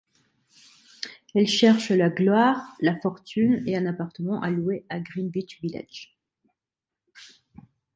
Elles 1.35 1.45
cherchent 1.47 1.91
la 1.91 2.09
gloire, 2.09 2.75
la 2.79 2.99
fortune 2.99 3.61
et 3.67 3.77
un 3.77 3.85
appartement 3.85 4.41
à 4.41 4.49
louer 4.49 4.83
à 4.89 4.99
Greenwich 4.99 5.61
Village. 5.61 6.17